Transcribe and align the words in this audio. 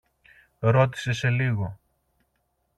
ρώτησε 0.59 1.13
σε 1.13 1.29
λίγο. 1.29 1.79